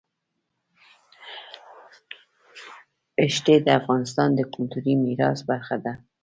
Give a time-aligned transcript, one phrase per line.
[3.35, 5.93] ښتې د افغانستان د کلتوري میراث برخه ده.